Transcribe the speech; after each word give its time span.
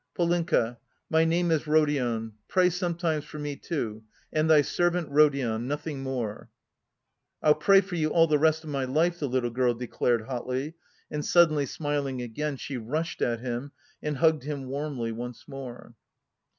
"Polenka, 0.15 0.79
my 1.11 1.25
name 1.25 1.51
is 1.51 1.67
Rodion. 1.67 2.33
Pray 2.47 2.71
sometimes 2.71 3.23
for 3.23 3.37
me, 3.37 3.55
too. 3.55 4.03
'And 4.33 4.49
Thy 4.49 4.63
servant 4.63 5.07
Rodion,' 5.11 5.67
nothing 5.67 6.01
more." 6.01 6.49
"I'll 7.43 7.53
pray 7.53 7.81
for 7.81 7.93
you 7.93 8.09
all 8.09 8.25
the 8.25 8.39
rest 8.39 8.63
of 8.63 8.71
my 8.71 8.83
life," 8.85 9.19
the 9.19 9.29
little 9.29 9.51
girl 9.51 9.75
declared 9.75 10.23
hotly, 10.23 10.73
and 11.11 11.23
suddenly 11.23 11.67
smiling 11.67 12.19
again 12.19 12.57
she 12.57 12.77
rushed 12.77 13.21
at 13.21 13.41
him 13.41 13.73
and 14.01 14.17
hugged 14.17 14.41
him 14.41 14.65
warmly 14.69 15.11
once 15.11 15.47
more. 15.47 15.93